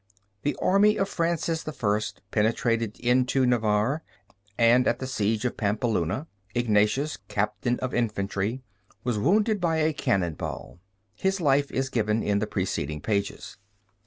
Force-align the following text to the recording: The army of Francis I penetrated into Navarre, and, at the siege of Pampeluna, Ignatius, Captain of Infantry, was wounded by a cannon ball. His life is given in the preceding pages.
The 0.41 0.55
army 0.59 0.97
of 0.97 1.07
Francis 1.07 1.63
I 1.67 2.01
penetrated 2.31 2.99
into 3.01 3.45
Navarre, 3.45 4.01
and, 4.57 4.87
at 4.87 4.97
the 4.97 5.05
siege 5.05 5.45
of 5.45 5.57
Pampeluna, 5.57 6.25
Ignatius, 6.55 7.19
Captain 7.27 7.77
of 7.81 7.93
Infantry, 7.93 8.63
was 9.03 9.19
wounded 9.19 9.61
by 9.61 9.77
a 9.77 9.93
cannon 9.93 10.33
ball. 10.33 10.79
His 11.13 11.39
life 11.39 11.71
is 11.71 11.89
given 11.89 12.23
in 12.23 12.39
the 12.39 12.47
preceding 12.47 12.99
pages. 12.99 13.57